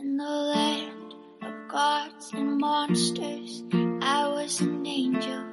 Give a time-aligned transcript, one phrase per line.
[0.00, 1.12] In the land
[1.42, 3.62] of gods and monsters,
[4.00, 5.44] I was an angel.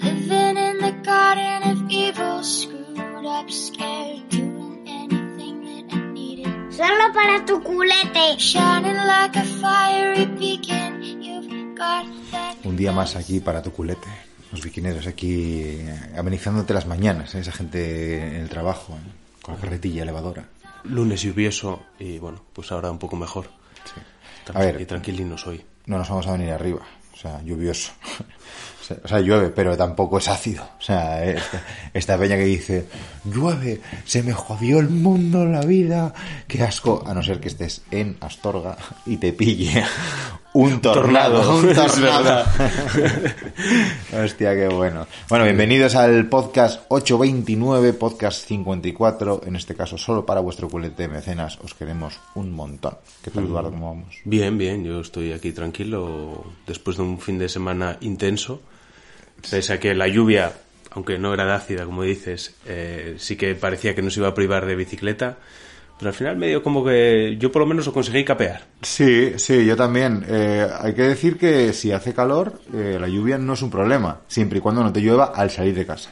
[0.00, 6.72] Living in the garden of evil, screwed up, scared, doing anything that I needed.
[6.72, 8.38] Solo para tu culete.
[8.38, 12.56] Shining like a fiery beacon, you've got that.
[12.64, 14.08] Un día más aquí para tu culete.
[14.50, 15.78] Los biquineros aquí
[16.16, 17.40] amenizándote las mañanas, ¿eh?
[17.40, 19.21] esa gente en el trabajo, ¿eh?
[19.42, 20.48] Con la carretilla elevadora.
[20.84, 23.46] Lunes lluvioso y bueno, pues ahora un poco mejor.
[24.52, 24.80] A ver.
[24.80, 25.64] Y tranquilinos hoy.
[25.86, 27.92] No nos vamos a venir arriba, o sea, lluvioso.
[28.80, 30.62] O sea, o sea, llueve, pero tampoco es ácido.
[30.78, 31.62] O sea, esta,
[31.92, 32.86] esta peña que dice,
[33.24, 36.14] llueve, se me jodió el mundo, la vida,
[36.46, 39.84] qué asco, a no ser que estés en Astorga y te pille
[40.54, 41.40] un tornado.
[41.40, 42.44] tornado, Un tornado.
[44.24, 45.06] Hostia, qué bueno.
[45.28, 51.58] Bueno, bienvenidos al podcast 829, podcast 54, en este caso solo para vuestro culete mecenas.
[51.62, 52.96] Os queremos un montón.
[53.22, 53.70] ¿Qué tal, Eduardo?
[53.70, 54.16] ¿Cómo vamos?
[54.24, 58.60] Bien, bien, yo estoy aquí tranquilo después de un fin de semana intenso.
[59.50, 60.52] Pese a que la lluvia,
[60.90, 64.34] aunque no era de ácida, como dices, eh, sí que parecía que nos iba a
[64.34, 65.38] privar de bicicleta.
[66.02, 68.64] Pero al final medio como que yo por lo menos lo conseguí capear.
[68.80, 70.24] Sí, sí, yo también.
[70.26, 74.22] Eh, hay que decir que si hace calor, eh, la lluvia no es un problema,
[74.26, 76.10] siempre y cuando no te llueva al salir de casa.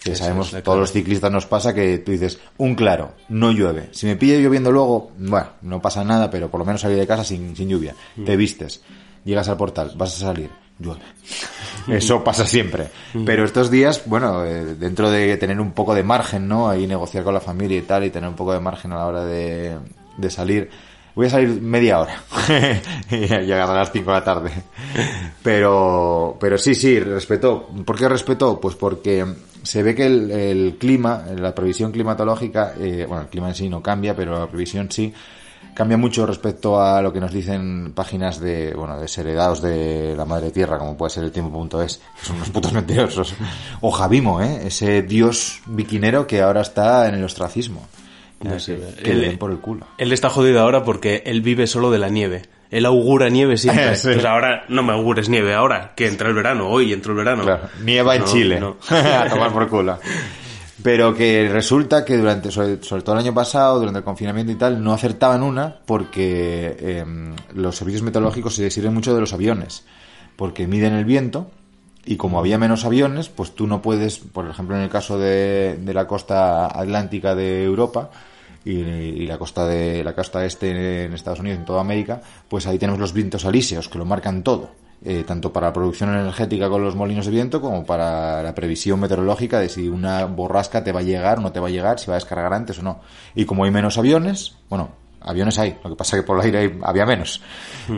[0.00, 0.78] Que sabemos, todos clave.
[0.78, 3.88] los ciclistas nos pasa que tú dices, un claro, no llueve.
[3.90, 7.08] Si me pilla lloviendo luego, bueno, no pasa nada, pero por lo menos salir de
[7.08, 7.96] casa sin, sin lluvia.
[8.14, 8.24] Mm.
[8.26, 8.80] Te vistes,
[9.24, 10.50] llegas al portal, vas a salir,
[11.88, 12.88] Eso pasa siempre.
[13.24, 16.68] Pero estos días, bueno, eh, dentro de tener un poco de margen, ¿no?
[16.68, 19.06] Ahí negociar con la familia y tal, y tener un poco de margen a la
[19.06, 19.78] hora de,
[20.16, 20.68] de salir.
[21.14, 22.22] Voy a salir media hora.
[23.10, 24.50] y llegar a las 5 de la tarde.
[25.42, 27.68] Pero, pero sí, sí, respetó.
[27.86, 28.60] ¿Por qué respetó?
[28.60, 29.24] Pues porque
[29.62, 33.68] se ve que el, el clima, la previsión climatológica, eh, bueno, el clima en sí
[33.68, 35.12] no cambia, pero la previsión sí,
[35.74, 40.50] cambia mucho respecto a lo que nos dicen páginas de, bueno, desheredados de la madre
[40.50, 43.34] tierra, como puede ser el tiempo.es, que son unos putos mentirosos.
[43.80, 44.66] O Javimo, ¿eh?
[44.66, 47.86] Ese dios biquinero que ahora está en el ostracismo.
[48.42, 49.86] No sé, que él- le den por el culo.
[49.98, 52.42] Él está jodido ahora porque él vive solo de la nieve.
[52.70, 53.84] Él augura nieve siempre.
[53.96, 54.08] Sí.
[54.08, 57.44] Entonces ahora no me augures nieve ahora, que entra el verano, hoy entró el verano.
[57.44, 58.60] Claro, nieva en No, Chile.
[58.60, 58.76] no.
[58.90, 59.98] a tomar por culo.
[60.82, 64.82] Pero que resulta que durante, sobre, todo el año pasado, durante el confinamiento y tal,
[64.82, 67.04] no acertaban una porque eh,
[67.54, 69.84] los servicios meteorológicos se sirven mucho de los aviones.
[70.36, 71.50] Porque miden el viento
[72.04, 75.78] y como había menos aviones, pues tú no puedes, por ejemplo, en el caso de,
[75.80, 78.10] de la costa atlántica de Europa,
[78.64, 82.66] y, y la costa de la costa este en Estados Unidos, en toda América, pues
[82.66, 84.70] ahí tenemos los vientos alíseos que lo marcan todo,
[85.04, 88.98] eh, tanto para la producción energética con los molinos de viento como para la previsión
[89.00, 91.98] meteorológica de si una borrasca te va a llegar o no te va a llegar,
[91.98, 93.00] si va a descargar antes o no.
[93.34, 94.90] Y como hay menos aviones, bueno,
[95.20, 97.40] aviones hay, lo que pasa que por el aire hay- había menos,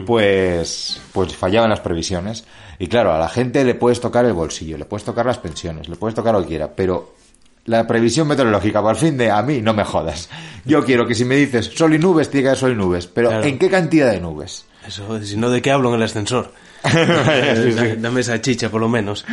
[0.07, 2.45] pues, pues fallaban las previsiones.
[2.79, 5.89] Y claro, a la gente le puedes tocar el bolsillo, le puedes tocar las pensiones,
[5.89, 7.15] le puedes tocar lo que quiera, pero
[7.69, 10.29] la previsión meteorológica, por fin de a mí, no me jodas.
[10.65, 13.07] Yo quiero que si me dices sol y nubes, te diga sol y nubes.
[13.07, 13.45] Pero Claro.
[13.45, 14.65] ¿en qué cantidad de nubes?
[14.87, 16.53] Eso, si no, ¿de qué hablo en el ascensor?
[16.85, 17.71] Sí, sí.
[17.73, 19.25] Da- Dame esa chicha, por lo menos.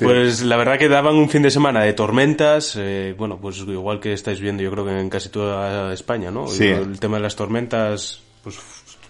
[0.00, 4.00] Pues la verdad que daban un fin de semana de tormentas, eh, bueno, pues igual
[4.00, 6.48] que estáis viendo, yo creo que en casi toda España, ¿no?
[6.48, 6.66] Sí.
[6.66, 8.56] El tema de las tormentas, pues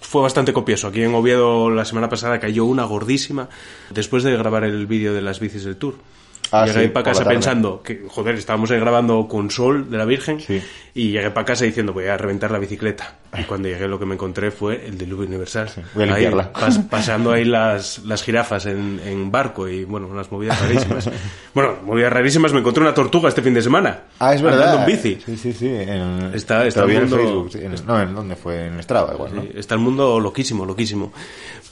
[0.00, 0.88] fue bastante copioso.
[0.88, 3.48] Aquí en Oviedo la semana pasada cayó una gordísima
[3.90, 5.94] después de grabar el vídeo de las bicis del Tour.
[6.52, 10.04] Ah, llegué sí, para casa pensando que, joder, estábamos ahí grabando con sol de la
[10.04, 10.62] Virgen Sí.
[10.94, 13.14] y llegué para casa diciendo voy a reventar la bicicleta.
[13.38, 15.68] Y cuando llegué lo que me encontré fue el diluvio universal.
[15.94, 20.30] voy a Ahí, pas- pasando ahí las, las jirafas en, en barco y bueno, unas
[20.32, 21.10] movidas rarísimas.
[21.54, 24.00] bueno, movidas rarísimas, me encontré una tortuga este fin de semana.
[24.18, 24.70] Ah, es verdad.
[24.70, 25.18] Andando en bici.
[25.26, 25.66] Sí, sí, sí.
[25.68, 27.50] En, Está- está el mundo- Facebook.
[27.52, 28.66] sí, en- no, ¿en dónde fue?
[28.66, 31.12] En Strava, igual, Está el mundo loquísimo, loquísimo.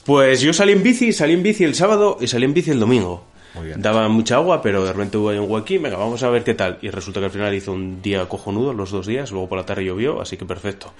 [0.05, 2.79] Pues yo salí en bici, salí en bici el sábado y salí en bici el
[2.79, 3.25] domingo.
[3.77, 6.77] Daba mucha agua, pero de repente hubo un huequín, venga, vamos a ver qué tal.
[6.81, 9.65] Y resulta que al final hizo un día cojonudo, los dos días, luego por la
[9.65, 10.93] tarde llovió, así que perfecto.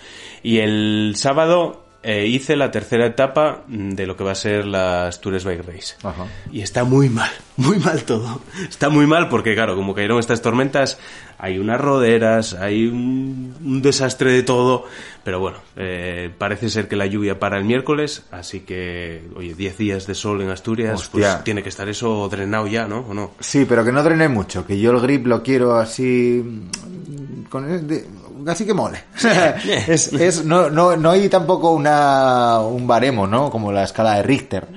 [0.44, 5.20] Y el sábado eh, hice la tercera etapa de lo que va a ser las
[5.22, 5.96] Tours Bike Race.
[6.04, 6.26] Ajá.
[6.52, 8.42] Y está muy mal, muy mal todo.
[8.70, 11.00] Está muy mal porque, claro, como cayeron estas tormentas,
[11.40, 14.86] hay unas roderas, hay un, un desastre de todo.
[15.24, 19.78] Pero bueno, eh, parece ser que la lluvia para el miércoles, así que, oye, 10
[19.80, 21.10] días de sol en Asturias, Hostia.
[21.34, 23.00] pues tiene que estar eso drenado ya, ¿no?
[23.00, 23.32] ¿O no?
[23.40, 27.88] Sí, pero que no drene mucho, que yo el grip lo quiero así mm, con
[27.88, 28.06] de-
[28.48, 29.04] así que mole.
[29.88, 33.50] es, es, no, no, no hay tampoco una, un baremo, ¿no?
[33.50, 34.68] Como la escala de Richter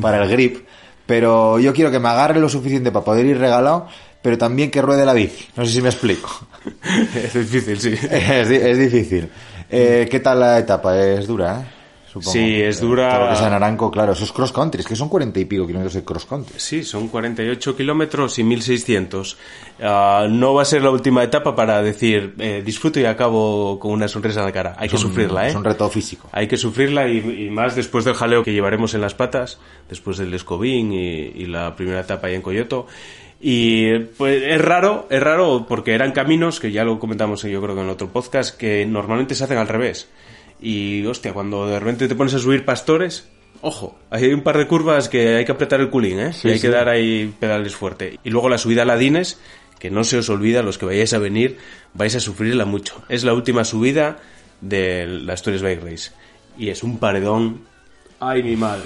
[0.00, 0.66] para el grip,
[1.06, 3.86] pero yo quiero que me agarre lo suficiente para poder ir regalado,
[4.22, 5.48] pero también que ruede la bici.
[5.56, 6.28] No sé si me explico.
[7.14, 7.94] es difícil, sí.
[8.10, 9.30] es, es difícil.
[9.70, 10.98] Eh, ¿Qué tal la etapa?
[10.98, 11.77] Es dura, ¿eh?
[12.12, 12.32] Supongo.
[12.32, 13.10] Sí, es dura.
[13.10, 15.66] Todo lo que sea Naranco, claro, esos cross country, es que son cuarenta y pico
[15.66, 16.54] kilómetros de cross country.
[16.58, 19.36] Sí, son 48 kilómetros y 1600.
[19.82, 23.92] Ah, no va a ser la última etapa para decir eh, disfruto y acabo con
[23.92, 24.74] una sonrisa en la cara.
[24.78, 25.50] Hay que sufrirla, ¿eh?
[25.50, 26.28] Es un reto físico.
[26.32, 29.58] Hay que sufrirla y, y más después del jaleo que llevaremos en las patas,
[29.88, 32.86] después del Escobín y, y la primera etapa ahí en Coyoto.
[33.40, 37.74] Y pues es raro, es raro porque eran caminos que ya lo comentamos yo creo
[37.76, 40.08] que en otro podcast que normalmente se hacen al revés.
[40.60, 43.28] Y hostia, cuando de repente te pones a subir pastores,
[43.60, 46.32] ojo, hay un par de curvas que hay que apretar el culín, ¿eh?
[46.32, 46.66] Sí, y hay sí.
[46.66, 48.18] que dar ahí pedales fuerte.
[48.24, 49.38] Y luego la subida a Ladines,
[49.78, 51.58] que no se os olvida, los que vayáis a venir,
[51.94, 53.02] vais a sufrirla mucho.
[53.08, 54.18] Es la última subida
[54.60, 56.10] de la Asturias Bike Race.
[56.56, 57.62] Y es un paredón.
[58.20, 58.82] ¡Ay, mi madre!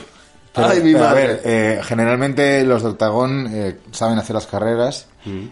[0.54, 4.46] Pero, ¡Ay, mi pero, a ver, eh, generalmente los de Octagón eh, saben hacer las
[4.46, 5.08] carreras.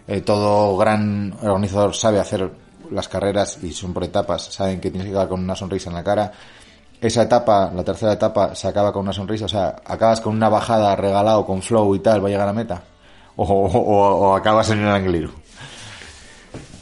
[0.06, 2.50] Eh, todo gran organizador sabe hacer
[2.91, 4.45] las carreras y son por etapas.
[4.53, 6.33] Saben que tienes que acabar con una sonrisa en la cara.
[7.01, 9.47] Esa etapa, la tercera etapa, se acaba con una sonrisa.
[9.47, 12.53] O sea, acabas con una bajada regalado con flow y tal, va a llegar a
[12.53, 12.83] meta.
[13.37, 15.31] O, o- o- acabas en el angliru.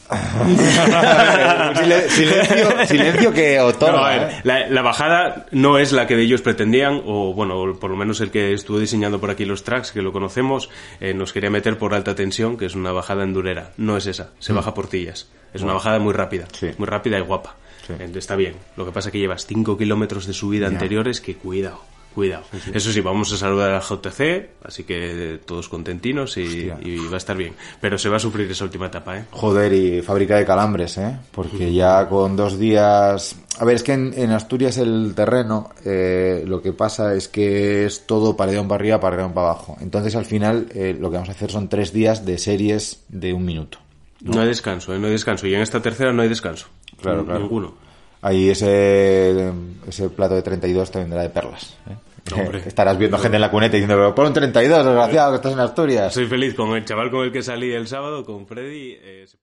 [0.08, 3.96] Silen- silencio, silencio que otorga.
[3.98, 4.40] No, a ver, ¿eh?
[4.44, 8.30] la, la bajada no es la que ellos pretendían, o bueno, por lo menos el
[8.30, 10.70] que estuvo diseñando por aquí los tracks, que lo conocemos,
[11.00, 13.72] eh, nos quería meter por alta tensión, que es una bajada endurera.
[13.76, 15.28] No es esa, se baja por tillas.
[15.54, 16.46] Es una bajada muy rápida.
[16.52, 16.70] Sí.
[16.78, 17.56] muy rápida y guapa.
[17.86, 17.94] Sí.
[18.18, 18.54] Está bien.
[18.76, 21.80] Lo que pasa es que llevas 5 kilómetros de subida anteriores, que cuidado.
[22.14, 22.42] Cuidado.
[22.74, 27.36] Eso sí, vamos a saludar a JTC, así que todos contentinos y, va a estar
[27.36, 27.54] bien.
[27.80, 29.24] Pero se va a sufrir esa última etapa, ¿eh?
[29.30, 31.16] Joder, y fábrica de calambres, ¿eh?
[31.30, 33.36] Porque ya con dos días...
[33.60, 37.86] A ver, es que en, en Asturias el terreno eh, lo que pasa es que
[37.86, 39.76] es todo paredón para arriba, paredón para abajo.
[39.80, 43.32] Entonces al final eh, lo que vamos a hacer son tres días de series de
[43.32, 43.78] un minuto.
[44.20, 44.98] No, hay descanso, ¿eh?
[44.98, 45.46] no hay descanso.
[45.46, 46.66] Y en esta tercera no hay descanso.
[47.00, 47.40] Claro, N- claro.
[47.40, 47.74] Ninguno.
[48.20, 49.52] Ahí ese,
[49.88, 51.76] ese plato de 32 te vendrá de perlas.
[51.88, 51.96] ¿eh?
[52.34, 52.62] Hombre.
[52.66, 55.60] Estarás viendo gente en la cuneta diciendo, pero pon un 32, desgraciado, que estás en
[55.60, 56.14] Asturias.
[56.14, 58.96] Soy feliz con el chaval con el que salí el sábado, con Freddy.
[59.00, 59.38] eh, se-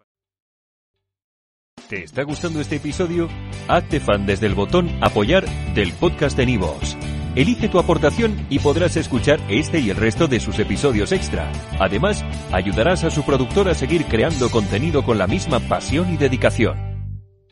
[1.90, 3.30] ¿Te está gustando este episodio?
[3.68, 5.46] Hazte fan desde el botón Apoyar
[5.76, 6.98] del podcast de Nivos.
[7.36, 11.52] Elige tu aportación y podrás escuchar este y el resto de sus episodios extra.
[11.80, 16.85] Además, ayudarás a su productor a seguir creando contenido con la misma pasión y dedicación.